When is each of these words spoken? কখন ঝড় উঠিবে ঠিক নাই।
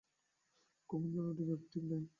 কখন 0.89 1.07
ঝড় 1.13 1.27
উঠিবে 1.31 1.55
ঠিক 1.71 1.83
নাই। 1.89 2.03